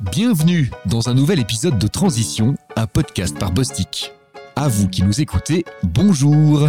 Bienvenue 0.00 0.70
dans 0.86 1.08
un 1.08 1.14
nouvel 1.14 1.40
épisode 1.40 1.78
de 1.78 1.86
Transition, 1.86 2.54
un 2.76 2.86
podcast 2.86 3.38
par 3.38 3.52
Bostik. 3.52 4.12
À 4.56 4.68
vous 4.68 4.88
qui 4.88 5.02
nous 5.02 5.20
écoutez, 5.20 5.64
bonjour 5.82 6.68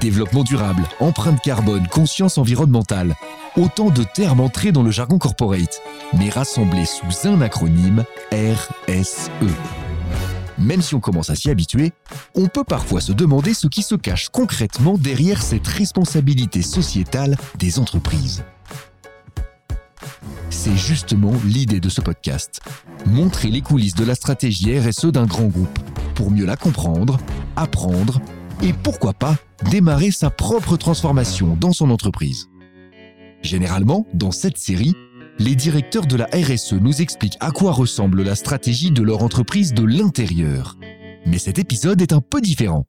Développement 0.00 0.42
durable, 0.42 0.82
empreinte 0.98 1.40
carbone, 1.40 1.86
conscience 1.86 2.38
environnementale. 2.38 3.14
Autant 3.56 3.90
de 3.90 4.02
termes 4.02 4.40
entrés 4.40 4.72
dans 4.72 4.82
le 4.82 4.90
jargon 4.90 5.18
corporate, 5.18 5.80
mais 6.18 6.30
rassemblés 6.30 6.86
sous 6.86 7.28
un 7.28 7.40
acronyme 7.40 8.04
RSE. 8.32 9.30
Même 10.58 10.82
si 10.82 10.94
on 10.94 11.00
commence 11.00 11.30
à 11.30 11.34
s'y 11.34 11.50
habituer, 11.50 11.92
on 12.34 12.46
peut 12.48 12.64
parfois 12.64 13.00
se 13.00 13.12
demander 13.12 13.54
ce 13.54 13.66
qui 13.66 13.82
se 13.82 13.94
cache 13.94 14.28
concrètement 14.28 14.96
derrière 14.98 15.42
cette 15.42 15.66
responsabilité 15.66 16.62
sociétale 16.62 17.36
des 17.58 17.78
entreprises. 17.78 18.44
C'est 20.64 20.76
justement 20.76 21.32
l'idée 21.44 21.80
de 21.80 21.88
ce 21.88 22.00
podcast. 22.00 22.60
Montrer 23.06 23.48
les 23.48 23.62
coulisses 23.62 23.96
de 23.96 24.04
la 24.04 24.14
stratégie 24.14 24.78
RSE 24.78 25.06
d'un 25.06 25.26
grand 25.26 25.48
groupe 25.48 25.76
pour 26.14 26.30
mieux 26.30 26.44
la 26.44 26.54
comprendre, 26.54 27.18
apprendre 27.56 28.20
et 28.62 28.72
pourquoi 28.72 29.12
pas 29.12 29.34
démarrer 29.72 30.12
sa 30.12 30.30
propre 30.30 30.76
transformation 30.76 31.56
dans 31.56 31.72
son 31.72 31.90
entreprise. 31.90 32.48
Généralement, 33.42 34.06
dans 34.14 34.30
cette 34.30 34.56
série, 34.56 34.94
les 35.40 35.56
directeurs 35.56 36.06
de 36.06 36.14
la 36.14 36.26
RSE 36.26 36.74
nous 36.74 37.02
expliquent 37.02 37.38
à 37.40 37.50
quoi 37.50 37.72
ressemble 37.72 38.22
la 38.22 38.36
stratégie 38.36 38.92
de 38.92 39.02
leur 39.02 39.24
entreprise 39.24 39.74
de 39.74 39.82
l'intérieur. 39.82 40.78
Mais 41.26 41.38
cet 41.38 41.58
épisode 41.58 42.00
est 42.00 42.12
un 42.12 42.20
peu 42.20 42.40
différent. 42.40 42.84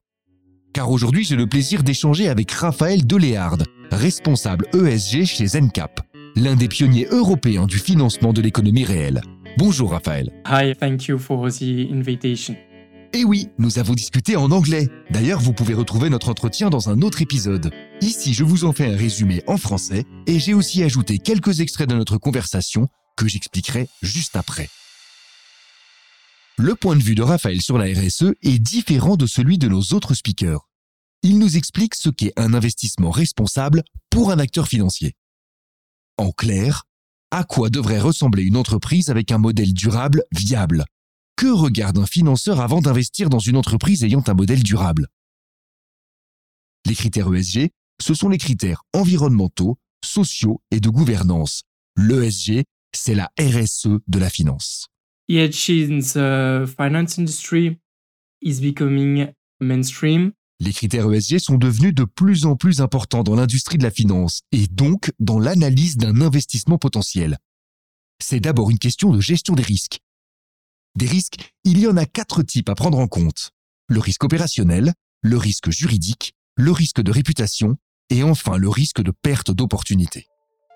Car 0.75 0.91
aujourd'hui, 0.91 1.23
j'ai 1.23 1.35
le 1.35 1.47
plaisir 1.47 1.81
d'échanger 1.81 2.29
avec 2.29 2.51
Raphaël 2.51 3.07
Deléard, 3.07 3.57
responsable 3.89 4.67
ESG 4.75 5.25
chez 5.25 5.47
Zencap, 5.47 6.01
l'un 6.35 6.55
des 6.55 6.67
pionniers 6.67 7.07
européens 7.11 7.65
du 7.65 7.77
financement 7.77 8.33
de 8.33 8.41
l'économie 8.41 8.85
réelle. 8.85 9.21
Bonjour 9.57 9.91
Raphaël. 9.91 10.31
Hi, 10.47 10.75
thank 10.75 11.05
you 11.05 11.17
for 11.17 11.49
the 11.49 11.91
invitation. 11.91 12.55
Et 13.13 13.23
oui, 13.23 13.49
nous 13.59 13.77
avons 13.77 13.93
discuté 13.93 14.35
en 14.35 14.49
anglais. 14.49 14.89
D'ailleurs, 15.11 15.39
vous 15.39 15.53
pouvez 15.53 15.75
retrouver 15.75 16.09
notre 16.09 16.29
entretien 16.29 16.71
dans 16.71 16.89
un 16.89 17.03
autre 17.03 17.21
épisode. 17.21 17.71
Ici, 18.01 18.33
je 18.33 18.43
vous 18.43 18.65
en 18.65 18.73
fais 18.73 18.91
un 18.91 18.97
résumé 18.97 19.43
en 19.45 19.57
français 19.57 20.05
et 20.25 20.39
j'ai 20.39 20.55
aussi 20.55 20.81
ajouté 20.81 21.19
quelques 21.19 21.59
extraits 21.59 21.87
de 21.87 21.95
notre 21.95 22.17
conversation 22.17 22.87
que 23.15 23.27
j'expliquerai 23.27 23.87
juste 24.01 24.35
après. 24.35 24.67
Le 26.57 26.73
point 26.73 26.95
de 26.95 27.03
vue 27.03 27.15
de 27.15 27.21
Raphaël 27.21 27.61
sur 27.61 27.77
la 27.77 27.85
RSE 27.85 28.33
est 28.41 28.59
différent 28.59 29.15
de 29.15 29.27
celui 29.27 29.59
de 29.59 29.67
nos 29.67 29.81
autres 29.93 30.15
speakers. 30.15 30.67
Il 31.21 31.37
nous 31.37 31.55
explique 31.55 31.93
ce 31.95 32.09
qu'est 32.09 32.33
un 32.35 32.53
investissement 32.55 33.11
responsable 33.11 33.83
pour 34.09 34.31
un 34.31 34.39
acteur 34.39 34.67
financier. 34.67 35.13
En 36.17 36.31
clair, 36.31 36.83
à 37.31 37.43
quoi 37.43 37.69
devrait 37.69 37.99
ressembler 37.99 38.43
une 38.43 38.57
entreprise 38.57 39.09
avec 39.09 39.31
un 39.31 39.39
modèle 39.39 39.73
durable 39.73 40.23
viable? 40.31 40.85
Que 41.35 41.47
regarde 41.47 41.97
un 41.97 42.05
financeur 42.05 42.61
avant 42.61 42.81
d'investir 42.81 43.29
dans 43.29 43.39
une 43.39 43.57
entreprise 43.57 44.03
ayant 44.03 44.23
un 44.27 44.35
modèle 44.35 44.61
durable? 44.61 45.07
Les 46.85 46.95
critères 46.95 47.33
ESG, 47.33 47.71
ce 47.99 48.13
sont 48.13 48.29
les 48.29 48.37
critères 48.37 48.83
environnementaux, 48.93 49.77
sociaux 50.05 50.61
et 50.69 50.79
de 50.79 50.89
gouvernance. 50.89 51.63
L'ESG, 51.95 52.63
c'est 52.93 53.15
la 53.15 53.31
RSE 53.39 53.87
de 54.07 54.19
la 54.19 54.29
finance. 54.29 54.87
In 55.29 55.49
the 55.49 56.67
finance 56.67 57.17
industry 57.17 57.79
is 58.41 58.59
becoming 58.61 59.31
mainstream. 59.59 60.33
Les 60.63 60.71
critères 60.71 61.11
ESG 61.11 61.39
sont 61.39 61.57
devenus 61.57 61.93
de 61.93 62.05
plus 62.05 62.45
en 62.45 62.55
plus 62.55 62.79
importants 62.79 63.23
dans 63.23 63.35
l'industrie 63.35 63.77
de 63.77 63.83
la 63.83 63.91
finance 63.91 64.43
et 64.53 64.67
donc 64.67 65.11
dans 65.19 65.37
l'analyse 65.37 65.97
d'un 65.97 66.21
investissement 66.21 66.77
potentiel. 66.77 67.37
C'est 68.23 68.39
d'abord 68.39 68.71
une 68.71 68.79
question 68.79 69.11
de 69.11 69.19
gestion 69.19 69.55
des 69.55 69.63
risques. 69.63 69.99
Des 70.95 71.05
risques, 71.05 71.35
il 71.65 71.79
y 71.79 71.87
en 71.87 71.97
a 71.97 72.05
quatre 72.05 72.43
types 72.43 72.69
à 72.69 72.75
prendre 72.75 72.97
en 72.97 73.07
compte. 73.07 73.51
Le 73.89 73.99
risque 73.99 74.23
opérationnel, 74.23 74.93
le 75.21 75.35
risque 75.35 75.69
juridique, 75.69 76.33
le 76.55 76.71
risque 76.71 77.01
de 77.01 77.11
réputation 77.11 77.75
et 78.09 78.23
enfin 78.23 78.55
le 78.55 78.69
risque 78.69 79.01
de 79.01 79.11
perte 79.11 79.51
d'opportunité. 79.51 80.27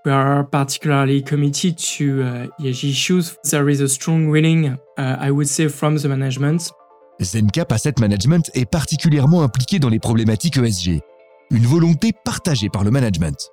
We 0.06 0.14
are 0.14 0.50
particularly 0.50 1.24
committed 1.24 1.78
to 1.98 2.24
uh, 2.24 2.48
ESG 2.60 2.90
issues. 2.90 3.38
There 3.50 3.72
is 3.72 3.82
a 3.82 3.88
strong 3.88 4.30
willing, 4.30 4.76
uh, 4.98 5.18
I 5.18 5.32
would 5.32 5.48
say, 5.48 5.70
from 5.70 5.98
the 5.98 6.08
management. 6.08 6.74
Zencap 7.22 7.72
Asset 7.72 7.96
Management 8.00 8.52
est 8.54 8.66
particulièrement 8.66 9.42
impliqué 9.42 9.80
dans 9.80 9.90
les 9.90 10.00
problématiques 10.00 10.58
ESG, 10.58 11.02
une 11.50 11.66
volonté 11.66 12.14
partagée 12.14 12.70
par 12.70 12.84
le 12.84 12.92
management. 12.92 13.50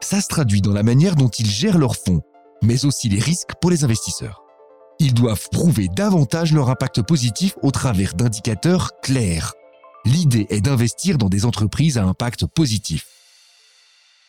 Ça 0.00 0.20
se 0.22 0.28
traduit 0.28 0.62
dans 0.62 0.72
la 0.72 0.82
manière 0.82 1.14
dont 1.14 1.28
ils 1.28 1.50
gèrent 1.50 1.76
leurs 1.76 1.96
fonds, 1.96 2.22
mais 2.62 2.86
aussi 2.86 3.10
les 3.10 3.20
risques 3.20 3.54
pour 3.60 3.70
les 3.70 3.84
investisseurs. 3.84 4.42
Ils 4.98 5.12
doivent 5.12 5.48
prouver 5.50 5.88
davantage 5.88 6.54
leur 6.54 6.70
impact 6.70 7.02
positif 7.02 7.54
au 7.62 7.70
travers 7.70 8.14
d'indicateurs 8.14 8.92
clairs. 9.02 9.52
L'idée 10.06 10.46
est 10.48 10.60
d'investir 10.60 11.18
dans 11.18 11.28
des 11.28 11.44
entreprises 11.44 11.98
à 11.98 12.04
impact 12.04 12.46
positif. 12.46 13.06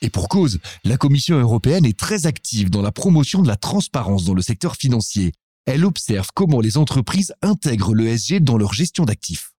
Et 0.01 0.09
pour 0.09 0.27
cause, 0.27 0.59
la 0.83 0.97
Commission 0.97 1.39
européenne 1.39 1.85
est 1.85 1.97
très 1.97 2.25
active 2.25 2.69
dans 2.69 2.81
la 2.81 2.91
promotion 2.91 3.41
de 3.41 3.47
la 3.47 3.55
transparence 3.55 4.25
dans 4.25 4.33
le 4.33 4.41
secteur 4.41 4.75
financier. 4.75 5.31
Elle 5.65 5.83
observe 5.83 6.29
comment 6.33 6.61
les 6.61 6.77
entreprises 6.77 7.33
intègrent 7.41 7.95
l'ESG 7.95 8.39
dans 8.39 8.57
leur 8.57 8.73
gestion 8.73 9.03
d'actifs. 9.03 9.53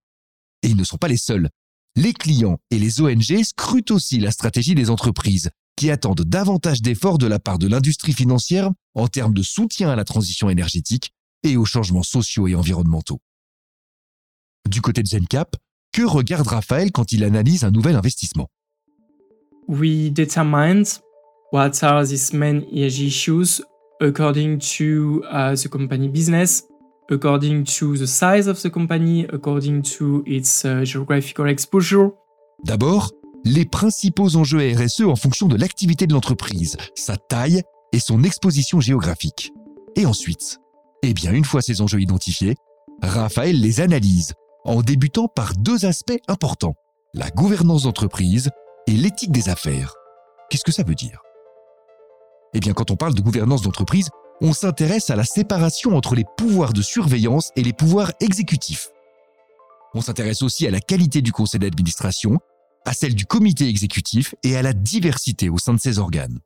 Et 0.63 0.69
ils 0.69 0.77
ne 0.77 0.85
sont 0.85 0.99
pas 0.99 1.09
les 1.09 1.17
seuls. 1.17 1.49
Les 1.97 2.13
clients 2.13 2.59
et 2.71 2.79
les 2.79 3.01
ONG 3.01 3.43
scrutent 3.43 3.91
aussi 3.91 4.21
la 4.21 4.31
stratégie 4.31 4.75
des 4.75 4.91
entreprises, 4.91 5.51
qui 5.77 5.91
attendent 5.91 6.23
davantage 6.23 6.81
d'efforts 6.81 7.19
de 7.19 7.27
la 7.27 7.39
part 7.39 7.59
de 7.59 7.67
l'industrie 7.67 8.13
financière 8.13 8.71
en 8.95 9.09
termes 9.09 9.35
de 9.35 9.43
soutien 9.43 9.91
à 9.91 9.97
la 9.97 10.05
transition 10.05 10.49
énergétique 10.49 11.13
et 11.43 11.57
aux 11.57 11.65
changements 11.65 12.03
sociaux 12.03 12.47
et 12.47 12.55
environnementaux. 12.55 13.21
Du 14.69 14.81
côté 14.81 15.03
de 15.03 15.09
Zencap, 15.09 15.57
que 15.93 16.03
regarde 16.03 16.47
Raphaël 16.47 16.93
quand 16.93 17.13
il 17.13 17.25
analyse 17.25 17.65
un 17.65 17.71
nouvel 17.71 17.97
investissement? 17.97 18.49
We 19.69 20.13
what 21.53 21.83
are 21.83 22.07
these 22.07 22.33
main 22.33 22.63
ESG 22.73 23.07
issues 23.07 23.63
according 24.01 24.59
to 24.59 25.23
uh, 25.31 25.55
the 25.55 25.69
company 25.69 26.09
business, 26.09 26.65
according 27.11 27.65
to 27.65 27.97
the 27.97 28.07
size 28.07 28.49
of 28.49 28.61
the 28.63 28.71
company, 28.71 29.27
according 29.33 29.83
to 29.83 30.23
its 30.27 30.65
uh, 30.65 30.85
geographical 30.85 31.49
exposure. 31.49 32.13
D'abord, 32.65 33.13
les 33.45 33.65
principaux 33.65 34.37
enjeux 34.37 34.59
RSE 34.59 35.03
en 35.03 35.17
fonction 35.17 35.47
de 35.47 35.57
l'activité 35.57 36.07
de 36.07 36.13
l'entreprise, 36.13 36.77
sa 36.95 37.17
taille 37.17 37.63
et 37.93 38.01
son 38.01 38.25
exposition 38.25 38.81
géographique. 38.81 39.53
Et 39.95 40.05
ensuite, 40.05 40.59
eh 41.03 41.15
bien, 41.15 41.33
une 41.33 41.45
fois 41.45 41.63
ces 41.63 41.81
enjeux 41.81 42.01
identifiés, 42.01 42.57
Raphaël 43.03 43.61
les 43.61 43.81
analyse 43.81 44.33
en 44.65 44.83
débutant 44.83 45.29
par 45.29 45.53
deux 45.55 45.85
aspects 45.85 46.19
importants, 46.29 46.75
la 47.15 47.31
gouvernance 47.31 47.85
d'entreprise 47.85 48.51
et 48.89 48.93
l'éthique 48.93 49.33
des 49.33 49.49
affaires. 49.49 49.95
Qu'est-ce 50.51 50.65
que 50.65 50.73
ça 50.73 50.83
veut 50.83 50.95
dire? 50.95 51.21
Eh 52.57 52.59
bien, 52.59 52.73
quand 52.73 52.91
on 52.91 52.97
parle 52.97 53.13
de 53.13 53.21
gouvernance 53.21 53.61
d'entreprise, 53.61 54.09
on 54.41 54.55
s'intéresse 54.55 55.11
à 55.11 55.17
la 55.17 55.25
séparation 55.25 55.95
entre 55.95 56.15
les 56.15 56.25
pouvoirs 56.39 56.73
de 56.73 56.81
surveillance 56.81 57.51
et 57.55 57.63
les 57.63 57.75
pouvoirs 57.75 58.13
exécutifs. 58.21 58.89
On 59.93 60.01
s'intéresse 60.01 60.41
aussi 60.41 60.67
à 60.67 60.71
la 60.71 60.81
qualité 60.81 61.21
du 61.21 61.33
conseil 61.33 61.61
d'administration, 61.61 62.39
à 62.87 62.95
celle 62.95 63.15
du 63.15 63.27
comité 63.27 63.69
exécutif 63.69 64.35
et 64.43 64.57
à 64.57 64.63
la 64.63 64.73
diversité 64.73 65.51
au 65.51 65.59
sein 65.59 65.75
de 65.75 65.81
ces 65.81 65.99
organes. 65.99 66.39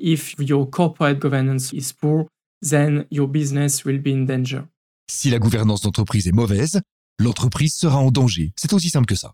If 0.00 0.34
your 0.38 0.68
corporate 0.68 1.18
governance 1.18 1.72
is 1.72 1.94
poor, 1.98 2.26
then 2.60 3.06
your 3.10 3.26
business 3.26 3.86
will 3.86 4.02
be 4.02 4.08
in 4.08 4.26
danger. 4.26 4.64
Si 5.10 5.30
la 5.30 5.38
gouvernance 5.38 5.80
d'entreprise 5.80 6.28
est 6.28 6.32
mauvaise, 6.32 6.82
l'entreprise 7.18 7.72
sera 7.72 8.00
en 8.00 8.10
danger. 8.10 8.52
C'est 8.56 8.74
aussi 8.74 8.90
simple 8.90 9.06
que 9.06 9.14
ça. 9.14 9.32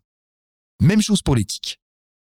Même 0.81 1.03
chose 1.03 1.23
pour 1.23 1.35
l'éthique. 1.35 1.81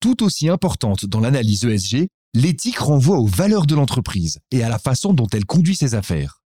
Tout 0.01 0.23
aussi 0.23 0.49
importante 0.49 1.05
dans 1.05 1.21
l'analyse 1.21 1.67
ESG, 1.67 2.09
l'éthique 2.35 2.79
renvoie 2.79 3.19
aux 3.19 3.27
valeurs 3.27 3.67
de 3.67 3.75
l'entreprise 3.75 4.39
et 4.51 4.63
à 4.63 4.69
la 4.69 4.79
façon 4.79 5.13
dont 5.13 5.27
elle 5.33 5.45
conduit 5.45 5.77
ses 5.77 5.95
affaires. 5.95 6.43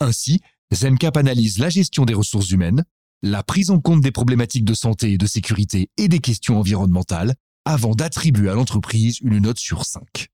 Ainsi, 0.00 0.40
Zencap 0.74 1.16
analyse 1.16 1.58
la 1.58 1.68
gestion 1.68 2.04
des 2.04 2.14
ressources 2.14 2.50
humaines, 2.50 2.84
la 3.22 3.42
prise 3.42 3.70
en 3.70 3.80
compte 3.80 4.00
des 4.00 4.10
problématiques 4.10 4.64
de 4.64 4.74
santé 4.74 5.12
et 5.12 5.18
de 5.18 5.26
sécurité 5.26 5.90
et 5.96 6.08
des 6.08 6.18
questions 6.18 6.58
environnementales 6.58 7.34
avant 7.64 7.94
d'attribuer 7.94 8.50
à 8.50 8.54
l'entreprise 8.54 9.18
une 9.20 9.38
note 9.38 9.58
sur 9.58 9.84
5. 9.84 10.28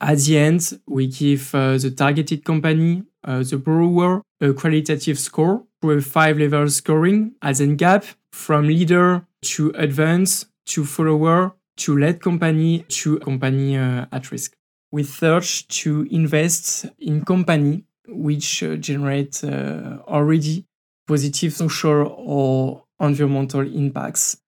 At 0.00 0.16
the 0.16 0.36
end, 0.36 0.78
we 0.86 1.10
give 1.10 1.50
uh, 1.54 1.76
the 1.76 1.92
targeted 1.94 2.44
company, 2.44 3.02
uh, 3.26 3.42
the 3.42 3.56
borrower, 3.56 4.22
a 4.40 4.52
qualitative 4.52 5.18
score 5.18 5.64
through 5.80 5.98
a 5.98 6.00
five-level 6.00 6.70
scoring 6.70 7.32
as 7.42 7.60
in 7.60 7.74
gap 7.74 8.04
from 8.32 8.68
leader 8.68 9.22
to 9.42 9.72
advance 9.76 10.46
to 10.66 10.84
follower 10.84 11.57
to 11.78 11.96
lead 11.96 12.20
company 12.20 12.84
to 12.88 13.18
company 13.18 13.76
uh, 13.76 14.06
at 14.10 14.30
risk. 14.30 14.54
We 14.92 15.04
search 15.04 15.66
to 15.82 16.06
invest 16.10 16.86
in 16.98 17.22
company 17.22 17.84
which 18.08 18.62
uh, 18.62 18.76
generate 18.76 19.42
uh, 19.44 19.98
already 20.06 20.64
positive 21.06 21.52
social 21.52 22.14
or 22.16 22.84
environmental 23.00 23.62
impacts 23.62 24.38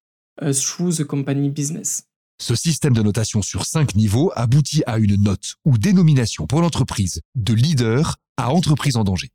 through 0.52 0.92
the 0.92 1.04
company 1.04 1.50
business. 1.50 2.04
Ce 2.40 2.54
système 2.54 2.94
de 2.94 3.02
notation 3.02 3.42
sur 3.42 3.66
cinq 3.66 3.94
niveaux 3.94 4.32
aboutit 4.34 4.82
à 4.86 4.96
une 4.96 5.22
note 5.22 5.56
ou 5.66 5.76
dénomination 5.76 6.46
pour 6.46 6.62
l'entreprise 6.62 7.20
de 7.34 7.52
leader 7.52 8.16
à 8.38 8.50
entreprise 8.50 8.96
en 8.96 9.04
danger. 9.04 9.28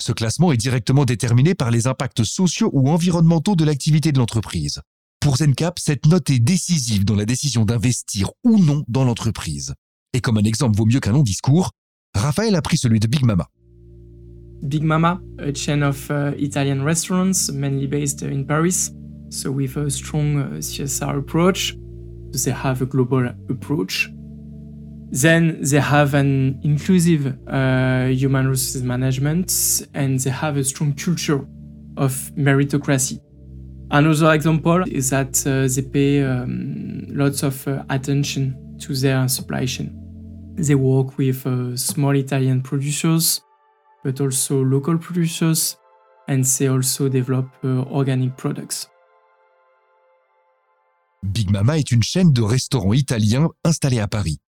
Ce 0.00 0.12
classement 0.12 0.52
est 0.52 0.56
directement 0.56 1.04
déterminé 1.04 1.56
par 1.56 1.72
les 1.72 1.88
impacts 1.88 2.22
sociaux 2.22 2.70
ou 2.72 2.88
environnementaux 2.88 3.56
de 3.56 3.64
l'activité 3.64 4.12
de 4.12 4.18
l'entreprise. 4.18 4.80
Pour 5.22 5.36
ZenCap, 5.36 5.78
cette 5.78 6.06
note 6.06 6.30
est 6.30 6.40
décisive 6.40 7.04
dans 7.04 7.14
la 7.14 7.24
décision 7.24 7.64
d'investir 7.64 8.32
ou 8.42 8.58
non 8.58 8.82
dans 8.88 9.04
l'entreprise. 9.04 9.72
Et 10.14 10.20
comme 10.20 10.36
un 10.36 10.42
exemple 10.42 10.76
vaut 10.76 10.84
mieux 10.84 10.98
qu'un 10.98 11.12
long 11.12 11.22
discours, 11.22 11.70
Raphaël 12.12 12.56
a 12.56 12.60
pris 12.60 12.76
celui 12.76 12.98
de 12.98 13.06
Big 13.06 13.24
Mama. 13.24 13.46
Big 14.64 14.82
Mama, 14.82 15.20
a 15.38 15.54
chain 15.54 15.82
of 15.82 16.10
uh, 16.10 16.32
Italian 16.36 16.82
restaurants, 16.82 17.52
mainly 17.52 17.86
based 17.86 18.22
in 18.22 18.42
Paris, 18.44 18.90
so 19.30 19.52
with 19.52 19.76
a 19.76 19.88
strong 19.90 20.40
uh, 20.40 20.58
CSR 20.58 21.16
approach. 21.18 21.76
They 22.32 22.50
have 22.50 22.82
a 22.82 22.86
global 22.86 23.32
approach. 23.48 24.10
Then 25.12 25.60
they 25.62 25.78
have 25.78 26.14
an 26.14 26.58
inclusive 26.64 27.38
uh, 27.46 28.06
human 28.08 28.48
resources 28.48 28.82
management 28.82 29.86
and 29.94 30.18
they 30.18 30.30
have 30.30 30.56
a 30.56 30.64
strong 30.64 30.94
culture 30.94 31.46
of 31.96 32.12
meritocracy. 32.36 33.20
Another 33.94 34.32
example 34.32 34.84
is 34.90 35.10
that 35.10 35.46
uh, 35.46 35.68
they 35.68 35.82
pay 35.82 36.24
um, 36.24 37.04
lots 37.10 37.42
of 37.42 37.68
uh, 37.68 37.84
attention 37.90 38.56
to 38.78 38.94
their 38.94 39.28
supply 39.28 39.66
chain. 39.66 39.92
They 40.56 40.74
work 40.74 41.18
with 41.18 41.46
uh, 41.46 41.76
small 41.76 42.16
Italian 42.16 42.62
producers, 42.62 43.42
but 44.02 44.18
also 44.18 44.64
local 44.64 44.96
producers, 44.96 45.76
and 46.26 46.42
they 46.42 46.68
also 46.68 47.10
develop 47.10 47.46
uh, 47.64 47.84
organic 47.92 48.34
products. 48.34 48.88
Big 51.22 51.50
Mama 51.50 51.76
est 51.76 51.92
une 51.92 52.02
chaîne 52.02 52.32
de 52.32 52.40
restaurants 52.40 52.94
italiens 52.94 53.50
installée 53.62 54.00
à 54.00 54.08
Paris. 54.08 54.40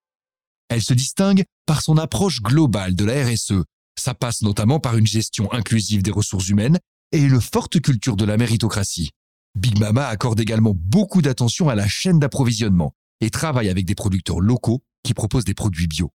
Elle 0.71 0.83
se 0.83 0.95
distingue 0.95 1.45
par 1.67 1.83
son 1.83 1.99
approche 1.99 2.41
globale 2.41 2.95
de 2.95 3.05
la 3.05 3.23
RSE. 3.23 3.63
Ça 3.97 4.15
passe 4.15 4.41
notamment 4.41 4.81
par 4.81 4.97
une 4.97 5.07
gestion 5.07 5.53
inclusive 5.53 6.03
des 6.03 6.11
ressources 6.11 6.49
humaines 6.49 6.79
et 7.13 7.19
une 7.19 7.43
forte 7.43 7.79
culture 7.83 8.17
de 8.17 8.25
la 8.25 8.39
méritocratie. 8.39 9.11
Big 9.55 9.79
Mama 9.79 10.07
accorde 10.07 10.41
également 10.41 10.75
beaucoup 10.75 11.23
d'attention 11.23 11.69
à 11.69 11.75
la 11.75 11.87
chaîne 11.87 12.19
d'approvisionnement 12.19 12.95
et 13.21 13.31
travaille 13.31 13.69
avec 13.69 13.85
des 13.85 13.95
producteurs 13.95 14.41
locaux 14.41 14.83
qui 15.03 15.15
proposent 15.15 15.45
des 15.45 15.55
produits 15.55 15.87
bio. 15.87 16.13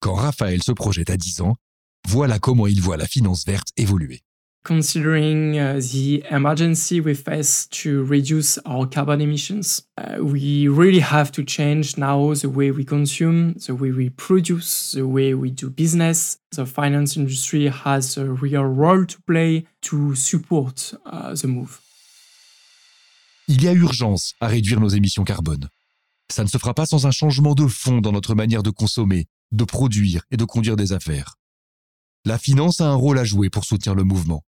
Quand 0.00 0.14
Raphaël 0.14 0.62
se 0.62 0.72
projette 0.72 1.10
à 1.10 1.16
10 1.16 1.42
ans, 1.42 1.56
voilà 2.08 2.38
comment 2.38 2.66
il 2.66 2.80
voit 2.80 2.96
la 2.96 3.06
finance 3.06 3.46
verte 3.46 3.68
évoluer. 3.76 4.22
considering 4.64 5.58
uh, 5.58 5.80
the 5.80 6.22
emergency 6.30 7.00
we 7.00 7.14
face 7.14 7.66
to 7.66 8.04
reduce 8.04 8.58
our 8.64 8.86
carbon 8.86 9.20
emissions, 9.20 9.82
uh, 9.98 10.18
we 10.20 10.68
really 10.68 11.00
have 11.00 11.32
to 11.32 11.42
change 11.42 11.98
now 11.98 12.32
the 12.34 12.48
way 12.48 12.70
we 12.70 12.84
consume, 12.84 13.54
the 13.66 13.74
way 13.74 13.90
we 13.90 14.08
produce, 14.10 14.92
the 14.92 15.06
way 15.06 15.34
we 15.34 15.50
do 15.50 15.68
business. 15.68 16.38
The 16.52 16.66
finance 16.66 17.16
industry 17.16 17.68
has 17.68 18.16
a 18.16 18.26
real 18.26 18.64
role 18.64 19.04
to 19.04 19.22
play 19.22 19.66
to 19.82 20.14
support 20.14 20.94
uh, 21.06 21.34
the 21.34 21.48
move. 21.48 21.80
Il 23.48 23.62
y 23.62 23.68
a 23.68 23.72
urgence 23.72 24.34
à 24.40 24.46
réduire 24.46 24.80
nos 24.80 24.88
émissions 24.88 25.24
carbone. 25.24 25.68
Ça 26.30 26.44
ne 26.44 26.48
se 26.48 26.58
fera 26.58 26.74
pas 26.74 26.86
sans 26.86 27.06
un 27.06 27.10
changement 27.10 27.54
de 27.54 27.66
fond 27.66 28.00
dans 28.00 28.12
notre 28.12 28.34
manière 28.34 28.62
de 28.62 28.70
consommer, 28.70 29.26
de 29.50 29.64
produire 29.64 30.22
et 30.30 30.36
de 30.36 30.44
conduire 30.44 30.76
des 30.76 30.92
affaires. 30.92 31.34
La 32.24 32.38
finance 32.38 32.80
a 32.80 32.86
un 32.86 32.94
rôle 32.94 33.18
à 33.18 33.24
jouer 33.24 33.50
pour 33.50 33.64
soutenir 33.64 33.94
le 33.94 34.04
mouvement. 34.04 34.44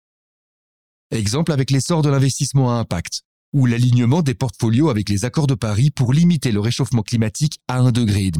Exemple 1.10 1.52
avec 1.52 1.70
l'essor 1.70 2.02
de 2.02 2.10
l'investissement 2.10 2.70
à 2.70 2.74
impact, 2.74 3.22
ou 3.52 3.66
l'alignement 3.66 4.22
des 4.22 4.34
portfolios 4.34 4.90
avec 4.90 5.08
les 5.08 5.24
accords 5.24 5.46
de 5.46 5.54
Paris 5.54 5.90
pour 5.90 6.12
limiter 6.12 6.52
le 6.52 6.60
réchauffement 6.60 7.02
climatique 7.02 7.60
à 7.68 7.80
1,5 7.82 7.92
degré. 7.92 8.30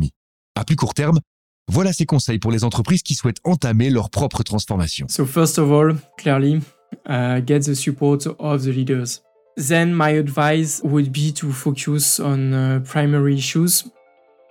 À 0.54 0.64
plus 0.64 0.76
court 0.76 0.94
terme, 0.94 1.20
voilà 1.68 1.92
ces 1.92 2.06
conseils 2.06 2.38
pour 2.38 2.52
les 2.52 2.64
entreprises 2.64 3.02
qui 3.02 3.14
souhaitent 3.14 3.40
entamer 3.44 3.90
leur 3.90 4.10
propre 4.10 4.42
transformation. 4.42 5.06
So 5.08 5.24
first 5.24 5.58
of 5.58 5.70
all, 5.70 5.96
clearly, 6.18 6.60
uh, 7.08 7.40
get 7.44 7.60
the 7.60 7.74
support 7.74 8.26
of 8.38 8.62
the 8.62 8.68
leaders. 8.68 9.22
Then 9.56 9.94
my 9.94 10.10
advice 10.10 10.80
would 10.82 11.12
be 11.12 11.30
to 11.32 11.52
focus 11.52 12.18
on 12.18 12.54
uh, 12.54 12.80
primary 12.84 13.36
issues. 13.36 13.84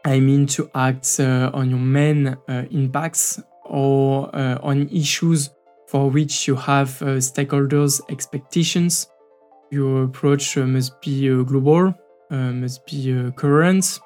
I 0.05 0.19
mean 0.19 0.45
to 0.47 0.69
act 0.73 1.19
uh, 1.19 1.51
on 1.53 1.69
your 1.69 1.79
main 1.79 2.27
uh, 2.27 2.65
impacts 2.71 3.39
or 3.65 4.35
uh, 4.35 4.57
on 4.61 4.89
issues 4.89 5.49
for 5.87 6.09
which 6.09 6.47
you 6.47 6.55
have 6.55 7.01
uh, 7.01 7.17
stakeholders' 7.17 8.01
expectations. 8.09 9.07
Your 9.71 10.03
approach 10.03 10.57
uh, 10.57 10.65
must 10.65 10.99
be 11.01 11.27
global, 11.43 11.93
must 12.29 12.85
be 12.85 13.31
current, 13.35 13.99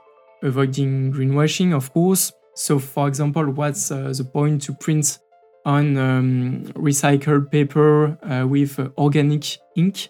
avoiding 0.44 1.12
greenwashing, 1.12 1.74
of 1.74 1.92
course. 1.94 2.32
So, 2.56 2.80
for 2.80 3.08
example, 3.08 3.52
what's 3.52 3.90
the 3.90 4.30
point 4.32 4.62
to 4.64 4.74
print 4.74 5.20
on 5.66 5.98
um, 5.98 6.64
recycled 6.76 7.52
paper 7.52 8.18
with 8.48 8.80
organic 8.98 9.58
ink 9.76 10.10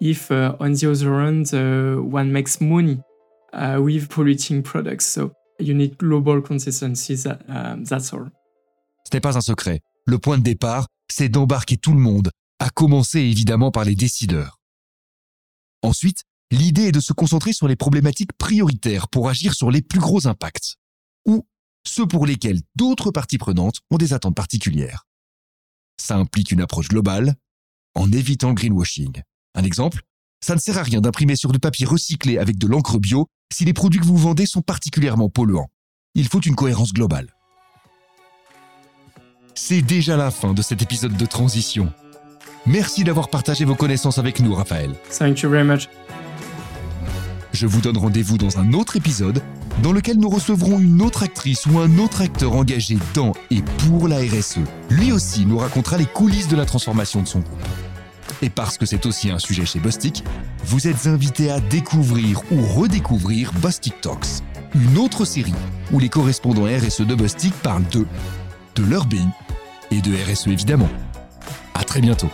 if, 0.00 0.30
uh, 0.30 0.56
on 0.60 0.72
the 0.74 0.84
other 0.84 1.12
hand, 1.20 1.52
uh, 1.52 2.00
one 2.00 2.30
makes 2.30 2.60
money 2.60 2.98
uh, 3.52 3.78
with 3.80 4.08
polluting 4.08 4.62
products? 4.62 5.06
So, 5.06 5.32
you 5.58 5.74
need 5.74 5.96
global 5.98 6.42
consistency. 6.42 7.16
Um, 7.48 7.84
that's 7.84 8.12
all. 8.12 8.30
Ce 9.04 9.16
n'est 9.16 9.20
pas 9.20 9.36
un 9.36 9.40
secret. 9.40 9.80
Le 10.04 10.18
point 10.18 10.38
de 10.38 10.42
départ, 10.42 10.86
c'est 11.08 11.28
d'embarquer 11.28 11.76
tout 11.76 11.92
le 11.92 12.00
monde, 12.00 12.30
à 12.58 12.70
commencer 12.70 13.20
évidemment 13.20 13.70
par 13.70 13.84
les 13.84 13.94
décideurs. 13.94 14.58
Ensuite, 15.82 16.22
l'idée 16.50 16.88
est 16.88 16.92
de 16.92 17.00
se 17.00 17.12
concentrer 17.12 17.52
sur 17.52 17.68
les 17.68 17.76
problématiques 17.76 18.32
prioritaires 18.32 19.08
pour 19.08 19.28
agir 19.28 19.54
sur 19.54 19.70
les 19.70 19.82
plus 19.82 20.00
gros 20.00 20.26
impacts, 20.26 20.76
ou 21.26 21.46
ceux 21.86 22.06
pour 22.06 22.26
lesquels 22.26 22.60
d'autres 22.74 23.10
parties 23.10 23.38
prenantes 23.38 23.80
ont 23.90 23.96
des 23.96 24.12
attentes 24.12 24.34
particulières. 24.34 25.06
Ça 26.00 26.16
implique 26.16 26.50
une 26.50 26.60
approche 26.60 26.88
globale, 26.88 27.34
en 27.94 28.10
évitant 28.12 28.48
le 28.50 28.54
greenwashing. 28.54 29.22
Un 29.56 29.64
exemple, 29.64 30.02
ça 30.44 30.54
ne 30.54 30.60
sert 30.60 30.76
à 30.76 30.82
rien 30.82 31.00
d'imprimer 31.00 31.34
sur 31.34 31.50
du 31.50 31.58
papier 31.58 31.86
recyclé 31.86 32.36
avec 32.36 32.58
de 32.58 32.66
l'encre 32.66 32.98
bio 32.98 33.26
si 33.52 33.64
les 33.64 33.72
produits 33.72 34.00
que 34.00 34.04
vous 34.04 34.16
vendez 34.16 34.44
sont 34.44 34.60
particulièrement 34.60 35.30
polluants. 35.30 35.68
Il 36.14 36.28
faut 36.28 36.40
une 36.40 36.54
cohérence 36.54 36.92
globale. 36.92 37.34
C'est 39.54 39.80
déjà 39.80 40.18
la 40.18 40.30
fin 40.30 40.52
de 40.52 40.60
cet 40.60 40.82
épisode 40.82 41.16
de 41.16 41.26
transition. 41.26 41.90
Merci 42.66 43.02
d'avoir 43.02 43.30
partagé 43.30 43.64
vos 43.64 43.74
connaissances 43.74 44.18
avec 44.18 44.40
nous, 44.40 44.54
Raphaël. 44.54 44.94
Thank 45.18 45.40
you 45.40 45.48
very 45.48 45.64
much. 45.64 45.88
Je 47.52 47.66
vous 47.66 47.80
donne 47.80 47.96
rendez-vous 47.96 48.36
dans 48.36 48.58
un 48.58 48.74
autre 48.74 48.96
épisode 48.96 49.42
dans 49.82 49.92
lequel 49.92 50.18
nous 50.18 50.28
recevrons 50.28 50.78
une 50.78 51.00
autre 51.00 51.22
actrice 51.22 51.64
ou 51.64 51.78
un 51.78 51.98
autre 51.98 52.20
acteur 52.20 52.52
engagé 52.52 52.98
dans 53.14 53.32
et 53.50 53.62
pour 53.78 54.08
la 54.08 54.18
RSE. 54.18 54.58
Lui 54.90 55.12
aussi 55.12 55.46
nous 55.46 55.56
racontera 55.56 55.96
les 55.96 56.04
coulisses 56.04 56.48
de 56.48 56.56
la 56.56 56.66
transformation 56.66 57.22
de 57.22 57.26
son 57.26 57.40
groupe. 57.40 57.85
Et 58.42 58.50
parce 58.50 58.78
que 58.78 58.86
c'est 58.86 59.06
aussi 59.06 59.30
un 59.30 59.38
sujet 59.38 59.64
chez 59.64 59.78
Bostik, 59.78 60.24
vous 60.64 60.88
êtes 60.88 61.06
invités 61.06 61.50
à 61.50 61.60
découvrir 61.60 62.40
ou 62.50 62.64
redécouvrir 62.66 63.52
Bostik 63.54 64.00
Talks, 64.00 64.42
une 64.74 64.98
autre 64.98 65.24
série 65.24 65.54
où 65.92 65.98
les 65.98 66.08
correspondants 66.08 66.64
RSE 66.64 67.02
de 67.02 67.14
Bostik 67.14 67.54
parlent 67.62 67.84
d'eux, 67.84 68.06
de 68.74 68.84
leur 68.84 69.06
BU 69.06 69.18
et 69.90 70.00
de 70.00 70.12
RSE 70.14 70.48
évidemment. 70.48 70.88
À 71.74 71.84
très 71.84 72.00
bientôt. 72.00 72.30